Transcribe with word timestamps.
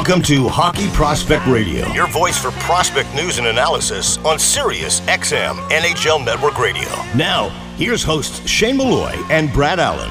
Welcome 0.00 0.22
to 0.22 0.48
Hockey 0.48 0.88
Prospect 0.88 1.46
Radio, 1.46 1.86
your 1.88 2.08
voice 2.08 2.38
for 2.38 2.52
prospect 2.52 3.14
news 3.14 3.36
and 3.36 3.48
analysis 3.48 4.16
on 4.24 4.38
Sirius 4.38 5.00
XM 5.00 5.56
NHL 5.68 6.24
Network 6.24 6.58
Radio. 6.58 6.88
Now, 7.14 7.50
here's 7.76 8.02
hosts 8.02 8.48
Shane 8.48 8.78
Malloy 8.78 9.12
and 9.28 9.52
Brad 9.52 9.78
Allen. 9.78 10.10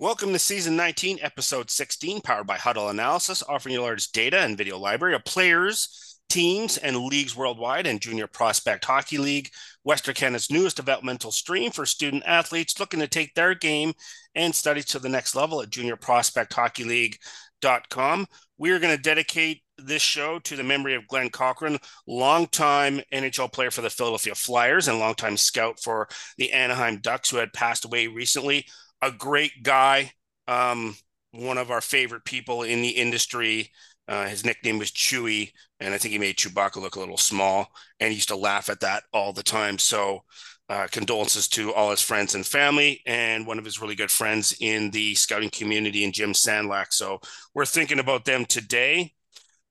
Welcome 0.00 0.32
to 0.32 0.38
season 0.38 0.76
19, 0.76 1.18
episode 1.20 1.72
16, 1.72 2.20
powered 2.20 2.46
by 2.46 2.58
Hudl 2.58 2.88
Analysis, 2.88 3.42
offering 3.48 3.74
you 3.74 3.82
large 3.82 4.12
data 4.12 4.38
and 4.38 4.56
video 4.56 4.78
library 4.78 5.16
of 5.16 5.24
players 5.24 6.15
teams 6.28 6.76
and 6.76 6.96
leagues 6.96 7.36
worldwide 7.36 7.86
and 7.86 8.00
Junior 8.00 8.26
Prospect 8.26 8.84
Hockey 8.84 9.18
League, 9.18 9.50
Western 9.84 10.14
Canada's 10.14 10.50
newest 10.50 10.74
developmental 10.76 11.30
stream 11.30 11.70
for 11.70 11.86
student 11.86 12.24
athletes 12.26 12.80
looking 12.80 13.00
to 13.00 13.06
take 13.06 13.34
their 13.34 13.54
game 13.54 13.92
and 14.34 14.54
studies 14.54 14.84
to 14.86 14.98
the 14.98 15.08
next 15.08 15.34
level 15.34 15.62
at 15.62 15.70
juniorprospecthockeyleague.com. 15.70 18.26
We 18.58 18.70
are 18.70 18.78
going 18.78 18.96
to 18.96 19.02
dedicate 19.02 19.62
this 19.78 20.02
show 20.02 20.38
to 20.40 20.56
the 20.56 20.62
memory 20.62 20.94
of 20.94 21.06
Glen 21.06 21.30
Cochrane, 21.30 21.78
longtime 22.06 23.00
NHL 23.12 23.52
player 23.52 23.70
for 23.70 23.82
the 23.82 23.90
Philadelphia 23.90 24.34
Flyers 24.34 24.88
and 24.88 24.98
longtime 24.98 25.36
scout 25.36 25.78
for 25.80 26.08
the 26.38 26.52
Anaheim 26.52 26.98
Ducks, 26.98 27.30
who 27.30 27.36
had 27.36 27.52
passed 27.52 27.84
away 27.84 28.06
recently. 28.06 28.66
A 29.02 29.10
great 29.10 29.62
guy, 29.62 30.12
um, 30.48 30.96
one 31.32 31.58
of 31.58 31.70
our 31.70 31.82
favorite 31.82 32.24
people 32.24 32.62
in 32.62 32.82
the 32.82 32.88
industry. 32.88 33.70
Uh, 34.08 34.26
his 34.26 34.44
nickname 34.44 34.78
was 34.78 34.90
Chewy, 34.90 35.52
and 35.80 35.92
I 35.92 35.98
think 35.98 36.12
he 36.12 36.18
made 36.18 36.36
Chewbacca 36.36 36.76
look 36.76 36.96
a 36.96 37.00
little 37.00 37.16
small, 37.16 37.68
and 37.98 38.10
he 38.10 38.16
used 38.16 38.28
to 38.28 38.36
laugh 38.36 38.68
at 38.68 38.80
that 38.80 39.04
all 39.12 39.32
the 39.32 39.42
time. 39.42 39.78
So, 39.78 40.24
uh, 40.68 40.86
condolences 40.90 41.48
to 41.48 41.72
all 41.72 41.90
his 41.90 42.02
friends 42.02 42.34
and 42.34 42.46
family, 42.46 43.02
and 43.06 43.46
one 43.46 43.58
of 43.58 43.64
his 43.64 43.80
really 43.80 43.94
good 43.94 44.10
friends 44.10 44.56
in 44.60 44.90
the 44.90 45.14
scouting 45.14 45.50
community, 45.50 46.04
and 46.04 46.14
Jim 46.14 46.32
Sandlak. 46.32 46.92
So, 46.92 47.20
we're 47.54 47.66
thinking 47.66 47.98
about 47.98 48.24
them 48.24 48.44
today. 48.44 49.12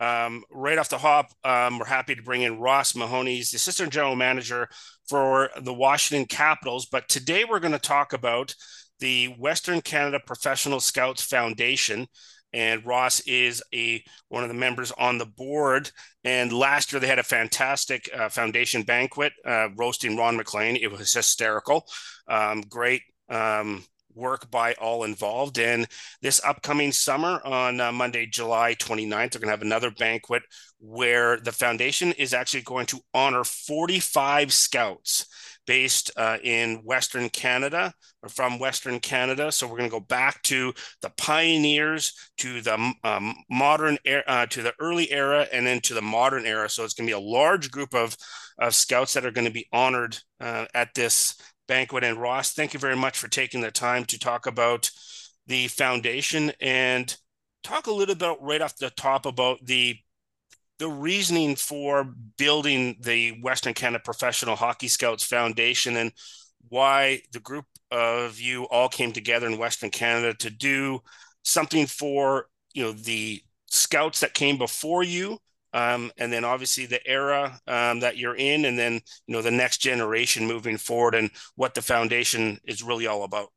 Um, 0.02 0.44
right 0.52 0.78
off 0.78 0.90
the 0.90 0.98
hop, 0.98 1.32
um, 1.46 1.80
we're 1.80 1.86
happy 1.86 2.16
to 2.16 2.22
bring 2.22 2.42
in 2.42 2.60
Ross 2.60 2.96
Mahoney, 2.96 3.38
the 3.38 3.56
assistant 3.56 3.94
general 3.94 4.18
manager 4.18 4.68
for 5.08 5.50
the 5.62 5.74
Washington 5.74 6.28
Capitals. 6.28 6.86
But 6.86 7.08
today, 7.08 7.46
we're 7.46 7.62
going 7.62 7.72
to 7.72 7.80
talk 7.80 8.12
about 8.12 8.54
the 9.00 9.28
Western 9.40 9.82
Canada 9.82 10.20
Professional 10.26 10.82
Scouts 10.82 11.24
Foundation 11.24 12.08
and 12.56 12.86
Ross 12.86 13.20
is 13.28 13.62
a 13.74 14.02
one 14.30 14.44
of 14.44 14.50
the 14.50 14.56
members 14.56 14.92
on 14.98 15.18
the 15.18 15.26
board. 15.26 15.92
And 16.24 16.54
last 16.54 16.92
year 16.92 17.02
they 17.02 17.08
had 17.08 17.20
a 17.20 17.24
fantastic 17.24 18.10
uh, 18.18 18.30
foundation 18.30 18.84
banquet 18.84 19.34
uh, 19.46 19.68
roasting 19.76 20.16
Ron 20.16 20.38
MacLean. 20.38 20.78
It 20.78 20.90
was 20.90 21.14
hysterical, 21.14 21.86
um, 22.30 22.62
great 22.62 23.02
um, 23.30 23.84
work 24.14 24.50
by 24.50 24.74
all 24.76 25.04
involved. 25.04 25.60
And 25.60 25.86
this 26.22 26.42
upcoming 26.46 26.94
summer 26.94 27.42
on 27.44 27.82
uh, 27.82 27.92
Monday, 27.92 28.26
July 28.26 28.74
29th, 28.76 29.10
they're 29.10 29.42
going 29.42 29.48
to 29.48 29.50
have 29.50 29.62
another 29.62 29.92
banquet 29.92 30.44
where 30.80 31.38
the 31.38 31.52
foundation 31.52 32.14
is 32.14 32.34
actually 32.34 32.62
going 32.62 32.86
to 32.86 33.02
honor 33.14 33.44
45 33.44 34.54
scouts 34.54 35.26
based 35.66 36.12
uh, 36.18 36.38
in 36.44 36.78
Western 36.84 37.30
Canada 37.30 37.94
or 38.24 38.30
from 38.30 38.60
Western 38.60 39.00
Canada. 39.00 39.52
So 39.52 39.68
we're 39.68 39.78
going 39.78 39.90
to 39.90 39.96
go 39.96 40.00
back 40.00 40.42
to 40.44 40.74
the 41.02 41.12
pioneers, 41.18 42.14
to 42.38 42.62
the 42.62 42.94
um, 43.04 43.36
modern 43.50 43.98
era, 44.06 44.24
uh, 44.28 44.46
to 44.48 44.62
the 44.62 44.74
early 44.80 45.12
era, 45.12 45.48
and 45.52 45.66
then 45.66 45.82
to 45.82 45.94
the 45.94 46.02
modern 46.02 46.46
era. 46.46 46.70
So 46.70 46.84
it's 46.84 46.94
going 46.94 47.08
to 47.08 47.12
be 47.12 47.20
a 47.20 47.20
large 47.20 47.72
group 47.72 47.94
of, 47.94 48.16
of 48.60 48.76
scouts 48.76 49.14
that 49.14 49.26
are 49.26 49.32
going 49.32 49.48
to 49.48 49.54
be 49.54 49.68
honored 49.72 50.18
uh, 50.40 50.66
at 50.74 50.94
this 50.94 51.36
banquet. 51.68 52.04
And 52.04 52.22
Ross, 52.22 52.54
thank 52.54 52.74
you 52.74 52.80
very 52.80 52.96
much 52.96 53.18
for 53.18 53.28
taking 53.28 53.62
the 53.62 53.72
time 53.72 54.06
to 54.06 54.20
talk 54.20 54.46
about 54.48 54.90
the 55.48 55.68
foundation 55.68 56.52
and 56.60 57.16
talk 57.64 57.88
a 57.88 57.92
little 57.92 58.16
bit 58.16 58.38
right 58.42 58.62
off 58.62 58.78
the 58.78 58.90
top 58.92 59.26
about 59.26 59.58
the 59.64 59.98
the 60.78 60.88
reasoning 60.90 61.56
for 61.56 62.04
building 62.38 62.98
the 63.00 63.32
Western 63.42 63.74
Canada 63.74 64.02
Professional 64.04 64.56
Hockey 64.56 64.88
Scouts 64.88 65.24
Foundation 65.24 65.96
and 65.96 66.12
why 66.70 67.22
the 67.32 67.40
group 67.40 67.66
of 67.92 68.40
you 68.40 68.66
all 68.66 68.90
came 68.90 69.12
together 69.12 69.48
in 69.48 69.58
Western 69.58 69.90
Canada 69.90 70.34
to 70.34 70.50
do 70.50 71.00
something 71.44 71.86
for 71.86 72.48
you 72.74 72.84
know 72.84 72.92
the 72.92 73.42
scouts 73.68 74.20
that 74.20 74.34
came 74.34 74.58
before 74.58 75.04
you 75.04 75.38
um, 75.74 76.12
and 76.18 76.32
then 76.32 76.44
obviously 76.46 76.86
the 76.86 77.06
era 77.06 77.60
um, 77.68 78.00
that 78.00 78.18
you're 78.18 78.36
in 78.36 78.66
and 78.66 78.80
then 78.80 78.94
you 79.28 79.36
know 79.36 79.42
the 79.42 79.52
next 79.52 79.80
generation 79.80 80.48
moving 80.48 80.78
forward 80.78 81.16
and 81.16 81.30
what 81.56 81.74
the 81.74 81.82
foundation 81.82 82.58
is 82.66 82.82
really 82.82 83.08
all 83.08 83.24
about. 83.24 83.50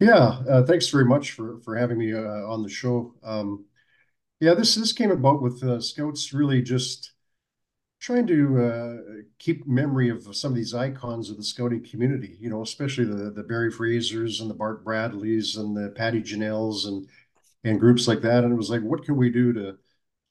Yeah 0.00 0.40
uh, 0.48 0.62
thanks 0.62 0.88
very 0.88 1.04
much 1.04 1.32
for 1.32 1.60
for 1.60 1.76
having 1.76 1.98
me 1.98 2.12
uh, 2.12 2.18
on 2.18 2.62
the 2.62 2.68
show. 2.68 3.14
Um, 3.22 3.66
yeah, 4.40 4.54
this 4.54 4.74
this 4.74 4.92
came 4.92 5.10
about 5.10 5.42
with 5.42 5.62
uh, 5.62 5.80
scouts 5.80 6.32
really 6.32 6.62
just 6.62 7.12
trying 8.00 8.26
to 8.26 8.62
uh, 8.62 8.96
keep 9.38 9.66
memory 9.66 10.10
of 10.10 10.36
some 10.36 10.52
of 10.52 10.56
these 10.56 10.74
icons 10.74 11.30
of 11.30 11.36
the 11.36 11.44
scouting 11.44 11.84
community. 11.84 12.36
You 12.40 12.50
know, 12.50 12.62
especially 12.62 13.04
the 13.06 13.30
the 13.30 13.42
Barry 13.42 13.72
Frasers 13.72 14.40
and 14.40 14.50
the 14.50 14.54
Bart 14.54 14.84
Bradleys 14.84 15.56
and 15.56 15.76
the 15.76 15.90
Paddy 15.90 16.22
Ginnells 16.22 16.86
and 16.86 17.08
and 17.64 17.80
groups 17.80 18.06
like 18.08 18.20
that. 18.22 18.44
And 18.44 18.52
it 18.52 18.56
was 18.56 18.70
like, 18.70 18.82
what 18.82 19.04
can 19.04 19.16
we 19.16 19.30
do 19.30 19.52
to 19.54 19.78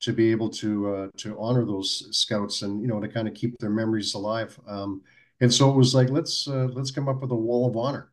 to 0.02 0.14
be 0.14 0.32
able 0.32 0.50
to 0.50 0.96
uh, 0.96 1.08
to 1.18 1.40
honor 1.40 1.66
those 1.66 2.08
scouts 2.16 2.62
and 2.62 2.82
you 2.82 2.88
know 2.88 3.00
to 3.00 3.08
kind 3.08 3.28
of 3.28 3.34
keep 3.34 3.58
their 3.60 3.70
memories 3.70 4.14
alive. 4.14 4.60
Um, 4.68 5.02
and 5.42 5.54
so 5.54 5.70
it 5.72 5.76
was 5.76 5.96
like 5.96 6.10
let's 6.10 6.48
uh, 6.48 6.70
let's 6.74 6.92
come 6.92 7.10
up 7.10 7.22
with 7.22 7.32
a 7.32 7.36
wall 7.36 7.68
of 7.68 7.78
honor 7.78 8.12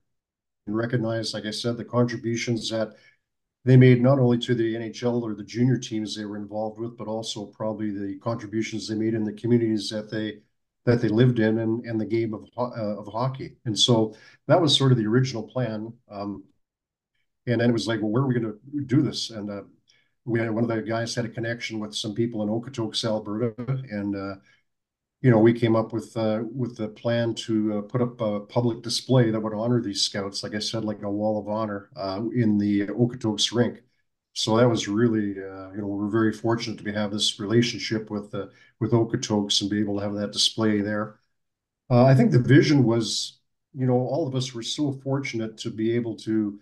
and 0.66 0.76
recognize, 0.76 1.34
like 1.34 1.46
I 1.46 1.50
said, 1.50 1.76
the 1.76 1.84
contributions 1.84 2.70
that 2.70 2.94
they 3.64 3.76
made 3.76 4.02
not 4.02 4.18
only 4.18 4.38
to 4.38 4.54
the 4.54 4.74
NHL 4.74 5.22
or 5.22 5.34
the 5.34 5.44
junior 5.44 5.78
teams 5.78 6.16
they 6.16 6.24
were 6.24 6.36
involved 6.36 6.80
with, 6.80 6.96
but 6.96 7.06
also 7.06 7.46
probably 7.46 7.90
the 7.90 8.18
contributions 8.18 8.88
they 8.88 8.94
made 8.94 9.14
in 9.14 9.24
the 9.24 9.32
communities 9.32 9.88
that 9.90 10.10
they 10.10 10.40
that 10.84 11.00
they 11.00 11.08
lived 11.08 11.38
in 11.38 11.60
and, 11.60 11.84
and 11.84 12.00
the 12.00 12.04
game 12.04 12.34
of 12.34 12.44
uh, 12.58 12.98
of 12.98 13.06
hockey. 13.06 13.56
And 13.64 13.78
so 13.78 14.14
that 14.48 14.60
was 14.60 14.76
sort 14.76 14.92
of 14.92 14.98
the 14.98 15.06
original 15.06 15.44
plan. 15.44 15.92
Um, 16.10 16.44
and 17.46 17.60
then 17.60 17.70
it 17.70 17.72
was 17.72 17.86
like, 17.86 18.00
well, 18.00 18.10
where 18.10 18.22
are 18.22 18.26
we 18.26 18.34
going 18.34 18.52
to 18.52 18.84
do 18.86 19.02
this? 19.02 19.30
And 19.30 19.50
uh, 19.50 19.62
we 20.24 20.38
had 20.38 20.50
one 20.50 20.64
of 20.64 20.70
the 20.70 20.80
guys 20.82 21.14
had 21.14 21.24
a 21.24 21.28
connection 21.28 21.78
with 21.80 21.94
some 21.94 22.14
people 22.14 22.42
in 22.42 22.48
Okotoks, 22.48 23.04
Alberta, 23.04 23.54
and 23.90 24.14
uh, 24.14 24.34
you 25.22 25.30
know, 25.30 25.38
we 25.38 25.52
came 25.52 25.76
up 25.76 25.92
with 25.92 26.16
uh, 26.16 26.40
with 26.52 26.76
the 26.76 26.88
plan 26.88 27.34
to 27.36 27.78
uh, 27.78 27.82
put 27.82 28.02
up 28.02 28.20
a 28.20 28.40
public 28.40 28.82
display 28.82 29.30
that 29.30 29.40
would 29.40 29.54
honor 29.54 29.80
these 29.80 30.02
scouts, 30.02 30.42
like 30.42 30.54
I 30.54 30.58
said, 30.58 30.84
like 30.84 31.02
a 31.02 31.10
wall 31.10 31.38
of 31.40 31.48
honor 31.48 31.90
uh, 31.96 32.22
in 32.34 32.58
the 32.58 32.88
Okotoks 32.88 33.54
rink. 33.54 33.82
So 34.34 34.56
that 34.56 34.68
was 34.68 34.88
really, 34.88 35.32
uh, 35.32 35.70
you 35.72 35.78
know, 35.78 35.86
we're 35.86 36.08
very 36.10 36.32
fortunate 36.32 36.78
to 36.78 36.84
be, 36.84 36.92
have 36.92 37.12
this 37.12 37.38
relationship 37.38 38.10
with 38.10 38.34
uh, 38.34 38.46
with 38.80 38.92
Okotoks 38.92 39.60
and 39.60 39.70
be 39.70 39.80
able 39.80 39.98
to 39.98 40.04
have 40.04 40.14
that 40.14 40.32
display 40.32 40.80
there. 40.80 41.20
Uh, 41.90 42.04
I 42.04 42.14
think 42.14 42.32
the 42.32 42.38
vision 42.40 42.84
was, 42.84 43.40
you 43.74 43.86
know, 43.86 43.94
all 43.94 44.26
of 44.26 44.34
us 44.34 44.54
were 44.54 44.62
so 44.62 44.92
fortunate 44.92 45.58
to 45.58 45.70
be 45.70 45.92
able 45.94 46.16
to 46.18 46.58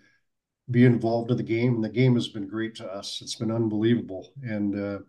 be 0.71 0.85
involved 0.85 1.31
in 1.31 1.37
the 1.37 1.43
game, 1.43 1.75
and 1.75 1.83
the 1.83 1.89
game 1.89 2.15
has 2.15 2.27
been 2.27 2.47
great 2.47 2.75
to 2.75 2.87
us. 2.87 3.21
It's 3.21 3.35
been 3.35 3.51
unbelievable, 3.51 4.33
and 4.43 5.03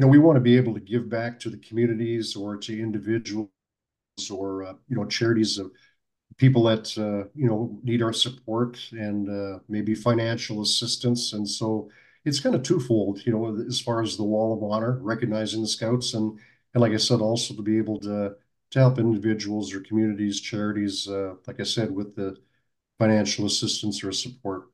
you 0.00 0.06
know, 0.06 0.10
we 0.10 0.18
want 0.18 0.36
to 0.36 0.40
be 0.40 0.56
able 0.56 0.72
to 0.72 0.80
give 0.80 1.10
back 1.10 1.38
to 1.40 1.50
the 1.50 1.58
communities 1.58 2.34
or 2.34 2.56
to 2.56 2.80
individuals 2.80 3.50
or, 4.30 4.64
uh, 4.64 4.72
you 4.88 4.96
know, 4.96 5.04
charities 5.04 5.58
of 5.58 5.70
people 6.38 6.62
that, 6.62 6.96
uh, 6.96 7.28
you 7.34 7.46
know, 7.46 7.78
need 7.82 8.00
our 8.00 8.14
support 8.14 8.78
and 8.92 9.28
uh, 9.28 9.58
maybe 9.68 9.94
financial 9.94 10.62
assistance. 10.62 11.34
And 11.34 11.46
so 11.46 11.90
it's 12.24 12.40
kind 12.40 12.54
of 12.54 12.62
twofold, 12.62 13.20
you 13.26 13.32
know, 13.32 13.62
as 13.68 13.78
far 13.78 14.00
as 14.00 14.16
the 14.16 14.24
wall 14.24 14.56
of 14.56 14.62
honor, 14.62 14.98
recognizing 15.02 15.60
the 15.60 15.68
scouts 15.68 16.14
and, 16.14 16.38
and 16.72 16.80
like 16.80 16.92
I 16.92 16.96
said, 16.96 17.20
also 17.20 17.52
to 17.52 17.60
be 17.60 17.76
able 17.76 18.00
to, 18.00 18.36
to 18.70 18.78
help 18.78 18.98
individuals 18.98 19.74
or 19.74 19.80
communities, 19.80 20.40
charities, 20.40 21.06
uh, 21.08 21.34
like 21.46 21.60
I 21.60 21.64
said, 21.64 21.90
with 21.90 22.16
the 22.16 22.38
financial 22.98 23.44
assistance 23.44 24.02
or 24.02 24.12
support. 24.12 24.70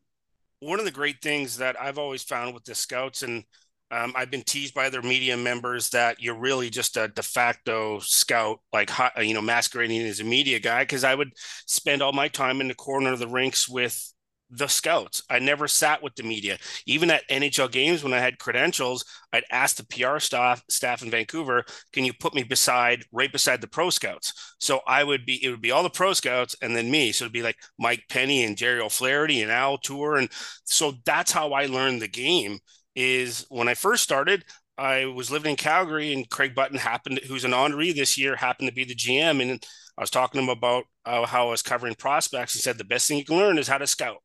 One 0.60 0.78
of 0.78 0.84
the 0.84 0.92
great 0.92 1.20
things 1.20 1.56
that 1.56 1.74
I've 1.80 1.98
always 1.98 2.22
found 2.22 2.54
with 2.54 2.64
the 2.64 2.76
scouts 2.76 3.24
and 3.24 3.42
um, 3.90 4.12
I've 4.16 4.30
been 4.30 4.42
teased 4.42 4.74
by 4.74 4.86
other 4.86 5.02
media 5.02 5.36
members 5.36 5.90
that 5.90 6.20
you're 6.20 6.38
really 6.38 6.70
just 6.70 6.96
a 6.96 7.08
de 7.08 7.22
facto 7.22 8.00
scout, 8.00 8.60
like 8.72 8.90
you 9.18 9.34
know, 9.34 9.42
masquerading 9.42 10.02
as 10.02 10.20
a 10.20 10.24
media 10.24 10.58
guy. 10.58 10.82
Because 10.82 11.04
I 11.04 11.14
would 11.14 11.32
spend 11.66 12.02
all 12.02 12.12
my 12.12 12.28
time 12.28 12.60
in 12.60 12.68
the 12.68 12.74
corner 12.74 13.12
of 13.12 13.20
the 13.20 13.28
rinks 13.28 13.68
with 13.68 14.12
the 14.50 14.68
scouts. 14.68 15.22
I 15.28 15.38
never 15.38 15.66
sat 15.66 16.02
with 16.02 16.14
the 16.14 16.22
media. 16.22 16.58
Even 16.86 17.10
at 17.10 17.28
NHL 17.28 17.70
games 17.70 18.02
when 18.04 18.12
I 18.12 18.20
had 18.20 18.38
credentials, 18.38 19.04
I'd 19.32 19.44
ask 19.50 19.76
the 19.76 19.86
PR 19.86 20.18
staff 20.18 20.62
staff 20.70 21.02
in 21.02 21.10
Vancouver, 21.10 21.64
"Can 21.92 22.04
you 22.04 22.12
put 22.12 22.34
me 22.34 22.42
beside 22.42 23.04
right 23.12 23.30
beside 23.30 23.60
the 23.60 23.68
pro 23.68 23.90
scouts?" 23.90 24.32
So 24.58 24.80
I 24.86 25.04
would 25.04 25.26
be 25.26 25.42
it 25.44 25.50
would 25.50 25.62
be 25.62 25.70
all 25.70 25.82
the 25.82 25.90
pro 25.90 26.12
scouts 26.12 26.56
and 26.60 26.74
then 26.76 26.90
me. 26.90 27.12
So 27.12 27.24
it'd 27.24 27.32
be 27.32 27.42
like 27.42 27.56
Mike 27.78 28.04
Penny 28.08 28.44
and 28.44 28.56
Gerry 28.56 28.80
O'Flaherty 28.80 29.42
and 29.42 29.50
Al 29.50 29.78
Tour, 29.78 30.16
and 30.16 30.28
so 30.64 30.94
that's 31.04 31.32
how 31.32 31.52
I 31.52 31.66
learned 31.66 32.02
the 32.02 32.08
game 32.08 32.58
is 32.96 33.46
when 33.50 33.68
I 33.68 33.74
first 33.74 34.02
started, 34.02 34.44
I 34.78 35.04
was 35.04 35.30
living 35.30 35.50
in 35.50 35.56
Calgary, 35.56 36.12
and 36.12 36.28
Craig 36.28 36.54
Button 36.54 36.78
happened, 36.78 37.20
who's 37.28 37.44
an 37.44 37.52
honoree 37.52 37.94
this 37.94 38.18
year, 38.18 38.34
happened 38.34 38.68
to 38.68 38.74
be 38.74 38.84
the 38.84 38.94
GM, 38.94 39.40
and 39.40 39.64
I 39.96 40.02
was 40.02 40.10
talking 40.10 40.38
to 40.38 40.44
him 40.44 40.50
about 40.50 40.84
uh, 41.04 41.26
how 41.26 41.48
I 41.48 41.50
was 41.50 41.62
covering 41.62 41.94
prospects. 41.94 42.54
He 42.54 42.60
said 42.60 42.76
the 42.76 42.84
best 42.84 43.06
thing 43.06 43.18
you 43.18 43.24
can 43.24 43.36
learn 43.36 43.58
is 43.58 43.68
how 43.68 43.78
to 43.78 43.86
scout. 43.86 44.22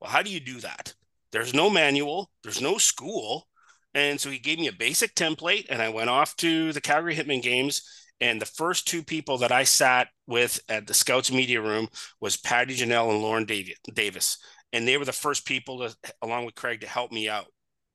well, 0.00 0.10
how 0.10 0.22
do 0.22 0.30
you 0.30 0.40
do 0.40 0.60
that? 0.60 0.94
There's 1.32 1.54
no 1.54 1.70
manual, 1.70 2.30
there's 2.42 2.60
no 2.60 2.78
school. 2.78 3.46
And 3.92 4.20
so 4.20 4.30
he 4.30 4.38
gave 4.38 4.58
me 4.58 4.68
a 4.68 4.72
basic 4.72 5.14
template, 5.14 5.66
and 5.68 5.82
I 5.82 5.88
went 5.88 6.10
off 6.10 6.36
to 6.36 6.72
the 6.72 6.80
Calgary 6.80 7.16
Hitmen 7.16 7.42
games. 7.42 7.82
And 8.20 8.40
the 8.40 8.46
first 8.46 8.86
two 8.86 9.02
people 9.02 9.38
that 9.38 9.50
I 9.50 9.64
sat 9.64 10.08
with 10.26 10.60
at 10.68 10.86
the 10.86 10.94
Scouts 10.94 11.32
media 11.32 11.60
room 11.60 11.88
was 12.20 12.36
Paddy 12.36 12.76
Ginnell 12.76 13.10
and 13.10 13.22
Lorne 13.22 13.46
Davis. 13.46 14.38
And 14.72 14.86
they 14.86 14.96
were 14.96 15.06
the 15.06 15.12
first 15.12 15.46
people 15.46 15.78
to, 15.78 15.96
along 16.22 16.44
with 16.44 16.54
Craig, 16.54 16.82
to 16.82 16.86
help 16.86 17.10
me 17.10 17.28
out 17.28 17.46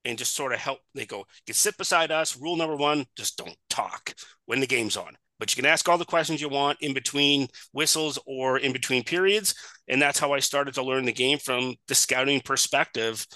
and 0.06 0.18
just 0.18 0.36
sort 0.36 0.54
of 0.54 0.60
help. 0.60 0.80
They 0.94 1.06
go, 1.06 1.26
you 1.48 1.54
sit 1.54 1.78
beside 1.78 2.12
us. 2.12 2.38
Rule 2.38 2.56
number 2.56 2.76
one, 2.76 3.06
just 3.16 3.38
don't 3.38 3.58
talk 3.70 4.14
when 4.46 4.60
the 4.60 4.68
game's 4.68 4.98
on. 4.98 5.18
But 5.38 5.52
you 5.52 5.62
can 5.62 5.70
ask 5.70 5.90
all 5.90 5.98
the 5.98 6.06
questions 6.06 6.40
you 6.40 6.48
want 6.48 6.78
in 6.82 6.94
between 6.94 7.48
whistles 7.74 8.18
or 8.26 8.58
in 8.58 8.72
between 8.72 9.04
periods. 9.04 9.54
And 9.88 10.02
that's 10.02 10.20
how 10.20 10.32
I 10.32 10.40
started 10.40 10.74
to 10.76 10.84
learn 10.84 11.06
the 11.06 11.12
game 11.12 11.40
from 11.40 11.76
the 11.88 11.96
scouting 11.96 12.40
perspective 12.40 13.28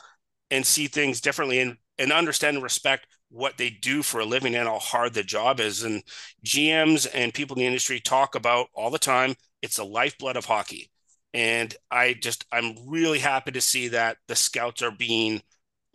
and 0.50 0.66
see 0.66 0.88
things 0.88 1.19
differently 1.19 1.60
and, 1.60 1.75
and 1.98 2.13
understand 2.13 2.56
and 2.56 2.63
respect 2.63 3.06
what 3.31 3.57
they 3.57 3.69
do 3.69 4.01
for 4.01 4.21
a 4.21 4.25
living 4.25 4.56
and 4.56 4.68
how 4.68 4.80
hard 4.80 5.13
the 5.13 5.24
job 5.24 5.60
is. 5.60 5.83
And 5.83 6.01
GMs 6.45 7.07
and 7.13 7.33
people 7.33 7.56
in 7.56 7.60
the 7.60 7.68
industry 7.68 8.00
talk 8.00 8.36
about 8.36 8.68
all 8.74 8.89
the 8.89 8.98
time 8.98 9.36
it's 9.62 9.77
the 9.77 9.86
lifeblood 9.86 10.38
of 10.38 10.45
hockey. 10.45 10.89
And 11.33 11.74
I 11.92 12.13
just, 12.13 12.45
I'm 12.51 12.75
really 12.88 13.19
happy 13.19 13.51
to 13.51 13.62
see 13.62 13.89
that 13.89 14.18
the 14.27 14.36
scouts 14.36 14.81
are 14.81 14.92
being 14.92 15.42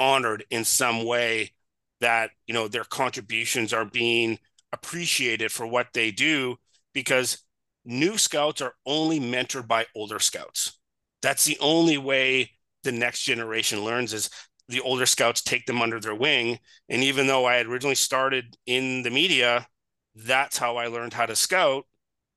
honored 0.05 0.45
in 0.51 0.65
some 0.65 1.05
way 1.05 1.53
that 2.01 2.31
you 2.47 2.53
know 2.53 2.69
their 2.69 2.85
contributions 2.85 3.73
are 3.73 3.87
being 3.87 4.39
appreciated 4.73 5.51
for 5.51 5.67
what 5.67 5.89
they 5.95 6.11
do 6.11 6.57
because 6.93 7.39
new 7.87 8.19
scouts 8.19 8.61
are 8.61 8.75
only 8.85 9.19
mentored 9.19 9.67
by 9.67 9.87
older 9.97 10.19
scouts. 10.19 10.79
That's 11.23 11.47
the 11.47 11.57
only 11.59 11.97
way 11.97 12.51
the 12.83 12.93
next 12.93 13.23
generation 13.23 13.83
learns 13.83 14.13
is 14.13 14.29
the 14.69 14.81
older 14.81 15.07
scouts 15.07 15.41
take 15.41 15.65
them 15.65 15.81
under 15.81 15.99
their 15.99 16.15
wing. 16.15 16.59
And 16.91 17.03
even 17.03 17.27
though 17.27 17.47
i 17.47 17.55
had 17.55 17.67
originally 17.67 17.95
started 17.95 18.57
in 18.67 19.03
the 19.03 19.11
media 19.11 19.67
that's 20.15 20.59
how 20.59 20.77
i 20.77 20.87
learned 20.87 21.15
how 21.15 21.27
to 21.27 21.37
scout. 21.37 21.87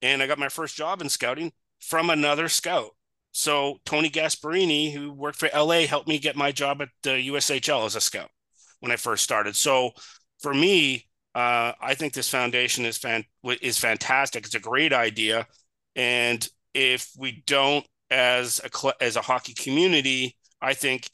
And 0.01 0.23
i 0.23 0.27
got 0.27 0.39
my 0.39 0.49
first 0.49 0.77
job 0.77 1.01
in 1.01 1.09
scouting 1.09 1.51
from 1.79 2.09
another 2.09 2.47
scout 2.47 2.91
so 3.31 3.79
Tony 3.85 4.09
Gasparini, 4.09 4.93
who 4.93 5.11
worked 5.11 5.39
for 5.39 5.49
LA, 5.53 5.81
helped 5.81 6.07
me 6.07 6.19
get 6.19 6.35
my 6.35 6.51
job 6.51 6.81
at 6.81 6.89
the 7.03 7.29
USHL 7.29 7.85
as 7.85 7.95
a 7.95 8.01
scout 8.01 8.29
when 8.79 8.91
I 8.91 8.95
first 8.95 9.23
started. 9.23 9.55
So 9.55 9.91
for 10.41 10.53
me, 10.53 11.05
uh, 11.35 11.73
I 11.79 11.93
think 11.93 12.13
this 12.13 12.29
foundation 12.29 12.85
is 12.85 12.97
fan 12.97 13.23
is 13.61 13.77
fantastic. 13.77 14.45
It's 14.45 14.55
a 14.55 14.59
great 14.59 14.93
idea, 14.93 15.47
and 15.95 16.47
if 16.73 17.11
we 17.17 17.43
don't, 17.45 17.85
as 18.09 18.61
a 18.63 18.93
as 19.03 19.15
a 19.15 19.21
hockey 19.21 19.53
community, 19.53 20.35
I 20.61 20.73
think 20.73 21.09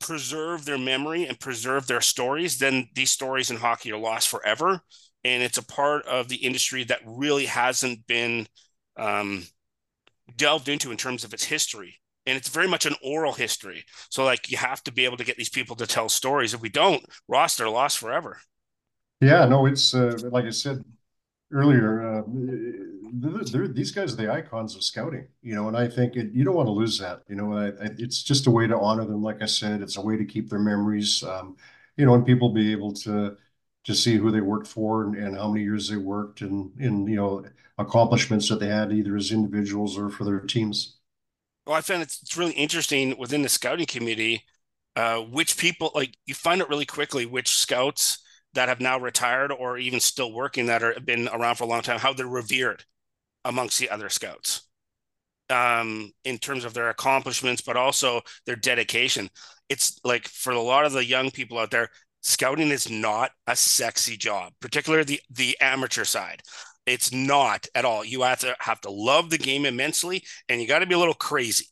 preserve 0.00 0.64
their 0.64 0.78
memory 0.78 1.26
and 1.26 1.38
preserve 1.38 1.86
their 1.86 2.00
stories, 2.00 2.58
then 2.58 2.88
these 2.94 3.10
stories 3.10 3.50
in 3.50 3.56
hockey 3.56 3.92
are 3.92 3.98
lost 3.98 4.28
forever. 4.28 4.80
And 5.24 5.42
it's 5.42 5.58
a 5.58 5.64
part 5.64 6.04
of 6.06 6.28
the 6.28 6.36
industry 6.36 6.84
that 6.84 7.00
really 7.06 7.46
hasn't 7.46 8.06
been 8.06 8.46
um, 8.96 9.44
delved 10.36 10.68
into 10.68 10.90
in 10.90 10.96
terms 10.96 11.24
of 11.24 11.34
its 11.34 11.44
history. 11.44 12.00
And 12.26 12.36
it's 12.36 12.48
very 12.48 12.68
much 12.68 12.86
an 12.86 12.94
oral 13.02 13.32
history. 13.32 13.84
So 14.08 14.24
like 14.24 14.50
you 14.50 14.56
have 14.56 14.82
to 14.84 14.92
be 14.92 15.04
able 15.04 15.16
to 15.16 15.24
get 15.24 15.36
these 15.36 15.48
people 15.48 15.74
to 15.76 15.86
tell 15.86 16.08
stories. 16.08 16.54
If 16.54 16.60
we 16.60 16.68
don't 16.68 17.04
roster 17.28 17.68
lost 17.68 17.98
forever. 17.98 18.38
Yeah 19.20 19.46
no 19.46 19.66
it's 19.66 19.94
uh, 19.94 20.18
like 20.30 20.46
i 20.46 20.50
said 20.50 20.84
earlier 21.52 22.02
uh, 22.02 22.22
they're, 23.12 23.44
they're, 23.44 23.68
these 23.68 23.92
guys 23.92 24.12
are 24.12 24.16
the 24.16 24.32
icons 24.32 24.74
of 24.74 24.82
scouting 24.82 25.28
you 25.42 25.54
know 25.54 25.68
and 25.68 25.76
i 25.76 25.86
think 25.86 26.16
it, 26.16 26.32
you 26.32 26.44
don't 26.44 26.54
want 26.56 26.66
to 26.66 26.72
lose 26.72 26.98
that 26.98 27.22
you 27.28 27.36
know 27.36 27.56
I, 27.56 27.68
I, 27.68 27.90
it's 27.98 28.22
just 28.22 28.46
a 28.46 28.50
way 28.50 28.66
to 28.66 28.78
honor 28.78 29.04
them 29.04 29.22
like 29.22 29.42
i 29.42 29.46
said. 29.46 29.82
It's 29.82 29.96
a 29.96 30.00
way 30.00 30.16
to 30.16 30.24
keep 30.24 30.48
their 30.48 30.58
memories 30.58 31.22
um, 31.22 31.56
you 31.96 32.06
know 32.06 32.14
and 32.14 32.26
people 32.26 32.52
be 32.52 32.72
able 32.72 32.92
to 32.94 33.36
to 33.84 33.94
see 33.94 34.16
who 34.16 34.30
they 34.30 34.40
worked 34.40 34.66
for 34.66 35.02
and, 35.04 35.16
and 35.16 35.36
how 35.36 35.50
many 35.50 35.64
years 35.64 35.88
they 35.88 35.96
worked 35.96 36.40
and 36.40 36.72
and 36.80 37.08
you 37.08 37.16
know 37.16 37.44
accomplishments 37.78 38.48
that 38.48 38.60
they 38.60 38.68
had 38.68 38.92
either 38.92 39.16
as 39.16 39.32
individuals 39.32 39.98
or 39.98 40.10
for 40.10 40.24
their 40.24 40.40
teams. 40.40 40.98
Well, 41.66 41.76
I 41.76 41.80
found 41.80 42.02
it's, 42.02 42.22
it's 42.22 42.36
really 42.36 42.52
interesting 42.52 43.16
within 43.18 43.42
the 43.42 43.48
scouting 43.48 43.86
community, 43.86 44.44
uh, 44.96 45.18
which 45.18 45.56
people 45.56 45.90
like 45.94 46.16
you 46.26 46.34
find 46.34 46.60
it 46.60 46.68
really 46.68 46.86
quickly 46.86 47.26
which 47.26 47.50
scouts 47.50 48.18
that 48.54 48.68
have 48.68 48.80
now 48.80 48.98
retired 48.98 49.50
or 49.52 49.78
even 49.78 50.00
still 50.00 50.32
working 50.32 50.66
that 50.66 50.82
are 50.82 50.98
been 51.00 51.28
around 51.28 51.56
for 51.56 51.64
a 51.64 51.66
long 51.66 51.82
time, 51.82 51.98
how 51.98 52.12
they're 52.12 52.26
revered 52.26 52.84
amongst 53.44 53.78
the 53.78 53.90
other 53.90 54.08
scouts 54.08 54.62
um, 55.50 56.12
in 56.24 56.38
terms 56.38 56.64
of 56.64 56.74
their 56.74 56.88
accomplishments, 56.90 57.62
but 57.62 57.76
also 57.76 58.20
their 58.46 58.56
dedication. 58.56 59.28
It's 59.68 59.98
like 60.04 60.28
for 60.28 60.52
a 60.52 60.60
lot 60.60 60.86
of 60.86 60.92
the 60.92 61.04
young 61.04 61.30
people 61.30 61.58
out 61.58 61.70
there, 61.70 61.90
scouting 62.22 62.70
is 62.70 62.90
not 62.90 63.32
a 63.46 63.56
sexy 63.56 64.16
job, 64.16 64.52
particularly 64.60 65.04
the 65.04 65.20
the 65.30 65.56
amateur 65.60 66.04
side. 66.04 66.42
It's 66.86 67.12
not 67.12 67.66
at 67.74 67.84
all. 67.84 68.04
You 68.04 68.22
have 68.22 68.40
to 68.40 68.56
have 68.60 68.80
to 68.82 68.90
love 68.90 69.30
the 69.30 69.38
game 69.38 69.66
immensely, 69.66 70.24
and 70.48 70.60
you 70.60 70.66
got 70.66 70.80
to 70.80 70.86
be 70.86 70.94
a 70.94 70.98
little 70.98 71.14
crazy 71.14 71.66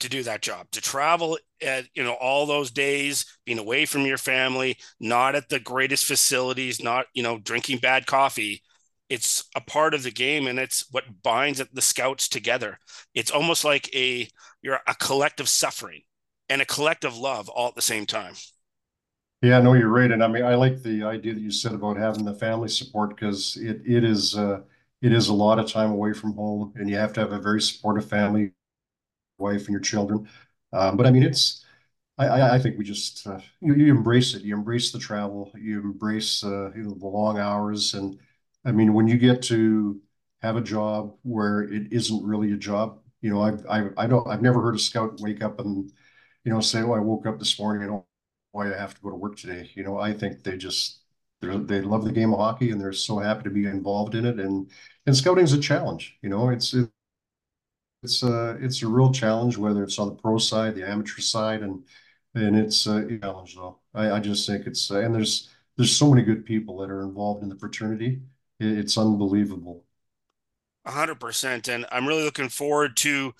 to 0.00 0.08
do 0.08 0.22
that 0.22 0.42
job. 0.42 0.66
To 0.72 0.80
travel 0.80 1.38
at 1.62 1.86
you 1.94 2.02
know 2.02 2.14
all 2.14 2.46
those 2.46 2.70
days, 2.70 3.24
being 3.44 3.58
away 3.58 3.86
from 3.86 4.06
your 4.06 4.18
family, 4.18 4.78
not 5.00 5.34
at 5.34 5.48
the 5.48 5.60
greatest 5.60 6.04
facilities, 6.06 6.82
not 6.82 7.06
you 7.14 7.22
know 7.22 7.38
drinking 7.38 7.78
bad 7.78 8.06
coffee. 8.06 8.62
It's 9.08 9.44
a 9.56 9.60
part 9.60 9.94
of 9.94 10.02
the 10.02 10.10
game, 10.10 10.46
and 10.46 10.58
it's 10.58 10.86
what 10.90 11.22
binds 11.22 11.62
the 11.72 11.82
scouts 11.82 12.28
together. 12.28 12.78
It's 13.14 13.30
almost 13.30 13.64
like 13.64 13.94
a 13.94 14.28
you're 14.62 14.80
a 14.86 14.94
collective 14.94 15.48
suffering 15.48 16.02
and 16.48 16.62
a 16.62 16.66
collective 16.66 17.16
love 17.16 17.48
all 17.48 17.68
at 17.68 17.74
the 17.74 17.82
same 17.82 18.06
time. 18.06 18.34
Yeah, 19.40 19.60
no, 19.60 19.74
you're 19.74 19.88
right. 19.88 20.10
And 20.10 20.22
I 20.22 20.26
mean, 20.28 20.44
I 20.44 20.56
like 20.56 20.82
the 20.82 21.04
idea 21.04 21.34
that 21.34 21.40
you 21.40 21.50
said 21.52 21.72
about 21.72 21.96
having 21.96 22.24
the 22.24 22.34
family 22.34 22.68
support 22.68 23.10
because 23.10 23.56
it 23.56 23.82
it 23.86 24.02
is 24.04 24.36
uh 24.36 24.62
it 25.00 25.12
is 25.12 25.28
a 25.28 25.34
lot 25.34 25.58
of 25.60 25.70
time 25.70 25.92
away 25.92 26.12
from 26.12 26.32
home 26.34 26.72
and 26.76 26.90
you 26.90 26.96
have 26.96 27.12
to 27.14 27.20
have 27.20 27.30
a 27.32 27.38
very 27.38 27.60
supportive 27.62 28.08
family, 28.08 28.52
wife 29.38 29.62
and 29.62 29.70
your 29.70 29.80
children. 29.80 30.28
Um, 30.72 30.96
but 30.96 31.06
I 31.06 31.12
mean, 31.12 31.24
it's 31.24 31.64
I, 32.18 32.56
I 32.56 32.58
think 32.60 32.78
we 32.78 32.84
just 32.84 33.26
uh, 33.26 33.40
you, 33.60 33.74
you 33.76 33.92
embrace 33.92 34.34
it. 34.34 34.42
You 34.42 34.56
embrace 34.56 34.92
the 34.92 34.98
travel. 35.00 35.52
You 35.56 35.80
embrace 35.80 36.44
uh, 36.44 36.72
you 36.76 36.84
know 36.84 36.94
the 36.94 37.06
long 37.08 37.38
hours. 37.38 37.94
And 37.94 38.18
I 38.64 38.72
mean, 38.72 38.94
when 38.94 39.08
you 39.08 39.18
get 39.18 39.42
to 39.44 40.00
have 40.42 40.56
a 40.56 40.62
job 40.62 41.16
where 41.22 41.62
it 41.62 41.92
isn't 41.92 42.24
really 42.24 42.52
a 42.52 42.56
job, 42.58 43.00
you 43.22 43.30
know, 43.30 43.42
I've 43.42 43.66
I 43.68 43.90
I 43.98 44.06
don't 44.08 44.26
I've 44.28 44.42
never 44.42 44.62
heard 44.62 44.76
a 44.76 44.78
scout 44.80 45.20
wake 45.20 45.42
up 45.42 45.60
and 45.60 45.92
you 46.44 46.52
know 46.52 46.60
say, 46.60 46.82
"Oh, 46.82 46.92
I 46.94 47.00
woke 47.00 47.26
up 47.26 47.38
this 47.40 47.58
morning 47.60 47.84
and 47.88 48.02
why 48.58 48.74
I 48.74 48.76
have 48.76 48.94
to 48.94 49.00
go 49.00 49.10
to 49.10 49.16
work 49.16 49.36
today. 49.36 49.70
You 49.74 49.84
know, 49.84 49.98
I 49.98 50.12
think 50.12 50.42
they 50.42 50.56
just 50.56 51.02
they 51.40 51.80
love 51.80 52.04
the 52.04 52.10
game 52.10 52.32
of 52.32 52.40
hockey 52.40 52.72
and 52.72 52.80
they're 52.80 52.92
so 52.92 53.20
happy 53.20 53.44
to 53.44 53.50
be 53.50 53.66
involved 53.66 54.16
in 54.16 54.26
it. 54.26 54.40
And 54.40 54.68
and 55.06 55.16
scouting's 55.16 55.52
a 55.52 55.60
challenge. 55.60 56.18
You 56.22 56.28
know, 56.28 56.50
it's 56.50 56.74
it, 56.74 56.90
it's 58.02 58.22
a 58.24 58.32
uh, 58.32 58.56
it's 58.60 58.82
a 58.82 58.88
real 58.88 59.12
challenge 59.12 59.56
whether 59.56 59.84
it's 59.84 59.98
on 60.00 60.08
the 60.08 60.16
pro 60.16 60.38
side, 60.38 60.74
the 60.74 60.88
amateur 60.88 61.20
side, 61.20 61.62
and 61.62 61.84
and 62.34 62.56
it's 62.56 62.86
a 62.86 63.18
challenge 63.20 63.54
though. 63.54 63.78
I, 63.94 64.10
I 64.12 64.20
just 64.20 64.44
think 64.46 64.66
it's 64.66 64.90
uh, 64.90 65.00
and 65.00 65.14
there's 65.14 65.48
there's 65.76 65.96
so 65.96 66.10
many 66.10 66.24
good 66.24 66.44
people 66.44 66.78
that 66.78 66.90
are 66.90 67.02
involved 67.02 67.44
in 67.44 67.48
the 67.48 67.58
fraternity. 67.58 68.20
It, 68.58 68.76
it's 68.78 68.98
unbelievable. 68.98 69.84
Hundred 70.84 71.20
percent, 71.20 71.68
and 71.68 71.86
I'm 71.92 72.08
really 72.08 72.24
looking 72.24 72.48
forward 72.48 72.96
to 72.98 73.34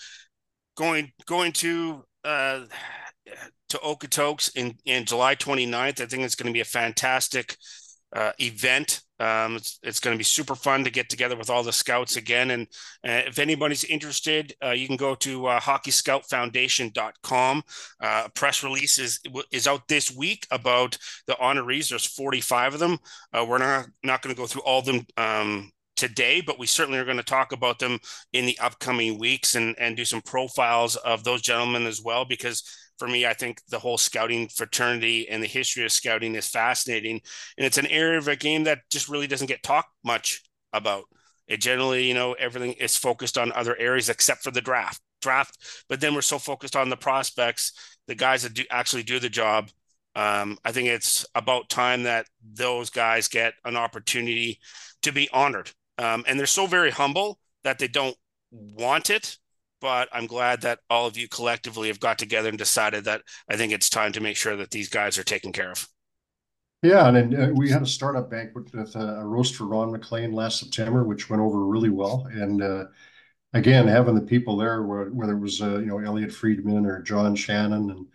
going 0.77 1.13
going 1.27 1.53
to 1.55 2.05
uh, 2.25 2.67
to 3.71 3.79
Okotoks 3.79 4.57
in, 4.57 4.77
in 4.85 5.05
July 5.05 5.35
29th. 5.35 6.01
I 6.01 6.07
think 6.07 6.23
it's 6.23 6.35
going 6.35 6.47
to 6.47 6.53
be 6.53 6.61
a 6.61 6.65
fantastic 6.65 7.57
uh, 8.15 8.33
event. 8.41 9.03
Um, 9.21 9.57
it's, 9.57 9.79
it's 9.83 10.01
going 10.01 10.15
to 10.15 10.19
be 10.19 10.25
super 10.25 10.55
fun 10.55 10.85
to 10.85 10.91
get 10.91 11.09
together 11.09 11.37
with 11.37 11.51
all 11.51 11.63
the 11.63 11.73
scouts 11.73 12.17
again. 12.17 12.53
And 12.53 12.67
uh, 13.07 13.23
if 13.27 13.39
anybody's 13.39 13.85
interested, 13.85 14.55
uh, 14.65 14.71
you 14.71 14.87
can 14.87 14.97
go 14.97 15.15
to 15.17 15.47
uh, 15.47 15.61
hockeyscoutfoundation.com. 15.61 17.63
Uh, 18.01 18.23
a 18.27 18.31
press 18.31 18.63
release 18.63 18.99
is, 18.99 19.21
is 19.53 19.67
out 19.67 19.89
this 19.89 20.15
week 20.15 20.47
about 20.51 20.97
the 21.27 21.35
honorees. 21.35 21.91
There's 21.91 22.07
45 22.07 22.75
of 22.75 22.81
them. 22.81 22.99
Uh, 23.33 23.45
we're 23.49 23.59
not, 23.59 23.87
not 24.05 24.23
going 24.23 24.35
to 24.35 24.41
go 24.41 24.47
through 24.47 24.63
all 24.63 24.79
of 24.79 24.87
them 24.87 25.05
um, 25.17 25.73
today, 25.97 26.41
but 26.41 26.59
we 26.59 26.67
certainly 26.67 27.01
are 27.01 27.05
going 27.05 27.17
to 27.17 27.25
talk 27.25 27.53
about 27.53 27.81
them 27.81 27.99
in 28.33 28.47
the 28.47 28.59
upcoming 28.61 29.19
weeks 29.19 29.57
and, 29.57 29.75
and 29.79 29.97
do 29.97 30.05
some 30.05 30.23
profiles 30.23 30.95
of 30.97 31.25
those 31.25 31.43
gentlemen 31.43 31.87
as 31.87 32.01
well, 32.01 32.25
because 32.25 32.63
for 32.99 33.09
me, 33.09 33.27
I 33.27 33.35
think 33.35 33.63
the 33.69 33.79
whole 33.79 33.99
scouting 33.99 34.49
fraternity 34.49 35.29
and 35.29 35.43
the 35.43 35.47
history 35.47 35.85
of 35.85 35.93
scouting 35.93 36.35
is 36.35 36.49
fascinating. 36.49 37.21
And 37.57 37.65
it's 37.65 37.79
an 37.79 37.87
area 37.87 38.19
of 38.19 38.29
a 38.29 38.37
game 38.37 38.65
that 38.65 38.81
just 38.91 39.09
really 39.09 39.27
doesn't 39.27 39.47
get 39.47 39.63
talked 39.63 39.93
much 40.05 40.43
about. 40.73 41.05
It 41.47 41.61
generally, 41.61 42.07
you 42.07 42.15
know, 42.15 42.35
everything 42.35 42.73
is 42.73 42.97
focused 42.97 43.39
on 43.39 43.53
other 43.53 43.77
areas 43.79 44.09
except 44.09 44.43
for 44.43 44.51
the 44.51 44.61
draft. 44.61 45.01
Draft, 45.21 45.59
but 45.89 46.01
then 46.01 46.15
we're 46.15 46.23
so 46.23 46.39
focused 46.39 46.77
on 46.77 46.91
the 46.91 46.97
prospects, 46.97 47.73
the 48.07 48.15
guys 48.15 48.43
that 48.45 48.55
do 48.55 48.63
actually 48.71 49.03
do 49.03 49.19
the 49.19 49.29
job. 49.29 49.71
Um, 50.15 50.59
I 50.65 50.71
think 50.71 50.89
it's 50.89 51.27
about 51.35 51.69
time 51.69 52.05
that 52.05 52.27
those 52.55 52.91
guys 52.91 53.27
get 53.27 53.55
an 53.65 53.77
opportunity 53.77 54.61
to 55.03 55.13
be 55.13 55.29
honored. 55.33 55.73
Um, 55.97 56.25
and 56.29 56.39
they're 56.39 56.47
so 56.47 56.67
very 56.67 56.93
humble 56.93 57.41
that 57.65 57.81
they 57.81 57.89
don't 57.89 58.17
want 58.53 59.11
it 59.11 59.39
but 59.81 60.09
I'm 60.13 60.27
glad 60.27 60.63
that 60.63 60.81
all 60.91 61.07
of 61.07 61.17
you 61.17 61.29
collectively 61.29 61.89
have 61.89 62.01
got 62.01 62.19
together 62.19 62.49
and 62.49 62.59
decided 62.59 63.05
that 63.05 63.23
I 63.49 63.57
think 63.57 63.73
it's 63.73 63.91
time 63.91 64.13
to 64.13 64.21
make 64.21 64.37
sure 64.37 64.57
that 64.57 64.71
these 64.71 64.89
guys 64.89 65.19
are 65.19 65.25
taken 65.25 65.53
care 65.53 65.71
of. 65.71 65.89
Yeah, 66.83 67.09
and, 67.09 67.17
and 67.17 67.51
uh, 67.51 67.53
we 67.55 67.71
had 67.71 67.83
a 67.83 67.87
startup 67.87 68.31
banquet 68.31 68.73
with 68.73 68.95
uh, 68.95 69.01
a 69.01 69.27
roast 69.27 69.57
for 69.57 69.65
Ron 69.67 69.91
MacLean 69.91 70.33
last 70.33 70.61
September, 70.61 71.03
which 71.05 71.29
went 71.29 71.43
over 71.43 71.67
really 71.67 71.91
well. 71.91 72.27
And 72.31 72.63
uh, 72.63 72.85
again, 73.53 73.89
having 73.89 74.15
the 74.15 74.21
people 74.21 74.57
there, 74.57 74.83
whether 74.83 75.33
it 75.33 75.41
was 75.41 75.61
uh, 75.61 75.79
you 75.79 75.87
know 75.87 75.99
Elliotte 75.99 76.33
Friedman 76.33 76.87
or 76.87 77.03
John 77.03 77.35
Shannon, 77.35 77.91
and 77.91 78.07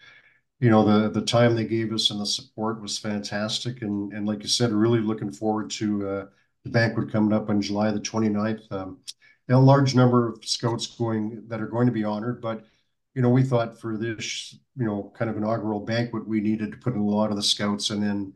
you 0.61 0.69
know 0.69 0.83
the 0.83 1.09
the 1.09 1.25
time 1.25 1.55
they 1.55 1.65
gave 1.65 1.91
us 1.93 2.09
and 2.11 2.21
the 2.21 2.25
support 2.25 2.81
was 2.81 2.97
fantastic. 2.97 3.81
And 3.81 4.13
and 4.13 4.25
like 4.25 4.43
you 4.43 4.49
said, 4.49 4.71
really 4.71 4.99
looking 5.01 5.31
forward 5.31 5.69
to 5.71 6.07
uh, 6.07 6.25
the 6.63 6.69
banquet 6.69 7.11
coming 7.11 7.33
up 7.33 7.49
on 7.49 7.61
July 7.61 7.91
the 7.91 7.99
29th. 7.99 8.71
Um, 8.71 8.99
a 9.49 9.57
large 9.57 9.95
number 9.95 10.29
of 10.29 10.43
scouts 10.45 10.87
going 10.87 11.43
that 11.47 11.61
are 11.61 11.67
going 11.67 11.87
to 11.87 11.91
be 11.93 12.03
honored, 12.03 12.41
but 12.41 12.65
you 13.13 13.21
know 13.21 13.29
we 13.29 13.43
thought 13.43 13.79
for 13.79 13.97
this 13.97 14.55
you 14.77 14.85
know 14.85 15.11
kind 15.15 15.29
of 15.29 15.37
inaugural 15.37 15.79
banquet 15.79 16.27
we 16.27 16.41
needed 16.41 16.71
to 16.71 16.77
put 16.77 16.93
in 16.93 16.99
a 16.99 17.05
lot 17.05 17.29
of 17.29 17.35
the 17.35 17.43
scouts, 17.43 17.89
and 17.89 18.01
then 18.01 18.33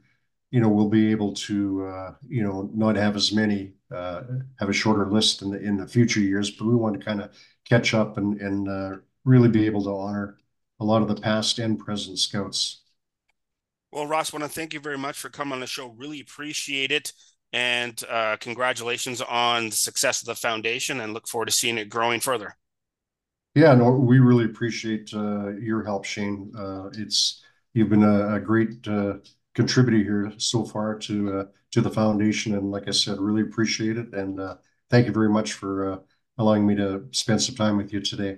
you 0.52 0.60
know 0.60 0.70
we'll 0.70 0.90
be 0.90 1.12
able 1.12 1.34
to 1.34 1.86
uh, 1.86 2.14
you 2.28 2.44
know 2.44 2.70
not 2.74 2.96
have 2.96 3.16
as 3.16 3.32
many 3.32 3.74
uh, 3.96 4.24
have 4.60 4.70
a 4.70 4.74
shorter 4.74 5.10
list 5.10 5.42
in 5.42 5.52
the 5.52 5.60
in 5.60 5.78
the 5.78 5.88
future 5.88 6.20
years, 6.20 6.52
but 6.52 6.66
we 6.66 6.76
want 6.76 7.00
to 7.00 7.06
kind 7.06 7.22
of 7.22 7.32
catch 7.66 7.94
up 7.94 8.18
and 8.18 8.42
and 8.42 8.70
uh, 8.70 8.98
really 9.24 9.50
be 9.50 9.66
able 9.66 9.84
to 9.84 9.96
honor 9.96 10.38
a 10.80 10.86
lot 10.86 11.02
of 11.02 11.08
the 11.08 11.22
past 11.22 11.58
and 11.60 11.80
present 11.80 12.20
scouts. 12.20 12.82
Well, 13.92 14.06
Ross, 14.06 14.34
I 14.34 14.38
want 14.38 14.52
to 14.52 14.54
thank 14.54 14.74
you 14.74 14.80
very 14.80 14.98
much 14.98 15.18
for 15.18 15.30
coming 15.30 15.54
on 15.54 15.62
the 15.62 15.68
show. 15.68 15.88
Really 15.88 16.20
appreciate 16.20 16.92
it 16.92 17.14
and 17.54 18.04
uh, 18.10 18.38
congratulations 18.39 19.22
on 19.22 19.70
the 19.70 19.75
success 19.75 20.22
of 20.22 20.27
the 20.27 20.36
foundation 20.36 21.00
and 21.00 21.13
look 21.13 21.27
forward 21.27 21.48
to 21.48 21.51
seeing 21.51 21.77
it 21.77 21.89
growing 21.89 22.20
further. 22.20 22.56
Yeah, 23.56 23.74
no, 23.74 23.92
we 23.92 24.20
really 24.20 24.46
appreciate 24.46 25.12
uh, 25.13 25.50
your 25.58 25.84
help, 25.84 26.06
Shane. 26.06 26.51
Uh, 26.56 26.89
it's 26.94 27.44
you've 27.74 27.89
been 27.89 28.04
a, 28.04 28.36
a 28.36 28.39
great 28.39 28.88
uh, 28.88 29.13
contributor 29.56 29.98
here 29.98 30.34
so 30.38 30.63
far 30.63 30.98
to 31.00 31.39
uh, 31.39 31.46
to 31.72 31.82
the 31.82 31.89
foundation, 31.89 32.54
and 32.54 32.70
like 32.70 32.88
I 32.88 32.92
said, 32.92 33.20
really 33.20 33.42
appreciate 33.42 33.98
it. 33.98 34.13
And 34.13 34.39
uh, 34.39 34.58
thank 34.89 35.08
you 35.08 35.12
very 35.12 35.30
much 35.30 35.54
for 35.54 36.04
allowing 36.38 36.68
me 36.68 36.75
to 36.75 37.06
spend 37.12 37.42
some 37.42 37.56
time 37.56 37.77
with 37.77 37.92
you 37.92 38.00
today. 38.00 38.38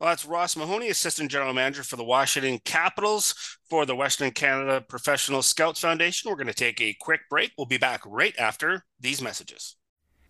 Well, 0.00 0.08
that's 0.08 0.24
Ross 0.24 0.56
Mahoney, 0.56 0.88
Assistant 0.88 1.30
General 1.30 1.52
Manager 1.52 1.82
for 1.82 1.96
the 1.96 2.04
Washington 2.04 2.58
Capitals 2.64 3.34
for 3.68 3.84
the 3.84 3.94
Western 3.94 4.30
Canada 4.30 4.80
Professional 4.80 5.42
Scouts 5.42 5.80
Foundation. 5.80 6.30
We're 6.30 6.38
going 6.38 6.46
to 6.46 6.54
take 6.54 6.80
a 6.80 6.96
quick 6.98 7.20
break. 7.28 7.52
We'll 7.58 7.66
be 7.66 7.76
back 7.76 8.00
right 8.06 8.34
after 8.38 8.86
these 8.98 9.20
messages. 9.20 9.76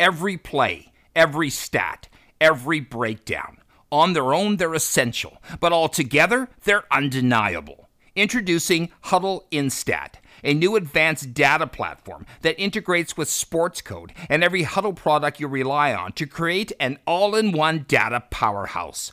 Every 0.00 0.36
play, 0.36 0.92
every 1.14 1.50
stat, 1.50 2.08
every 2.40 2.80
breakdown. 2.80 3.58
On 3.92 4.12
their 4.12 4.34
own, 4.34 4.56
they're 4.56 4.74
essential, 4.74 5.40
but 5.60 5.72
altogether, 5.72 6.48
they're 6.64 6.92
undeniable. 6.92 7.88
Introducing 8.16 8.90
Hudl 9.04 9.42
Instat, 9.52 10.14
a 10.42 10.52
new 10.52 10.74
advanced 10.74 11.32
data 11.32 11.68
platform 11.68 12.26
that 12.42 12.60
integrates 12.60 13.16
with 13.16 13.30
Sports 13.30 13.82
Code 13.82 14.12
and 14.28 14.42
every 14.42 14.64
Hudl 14.64 14.96
product 14.96 15.38
you 15.38 15.46
rely 15.46 15.94
on 15.94 16.10
to 16.14 16.26
create 16.26 16.72
an 16.80 16.98
all 17.06 17.36
in 17.36 17.52
one 17.52 17.84
data 17.86 18.24
powerhouse. 18.30 19.12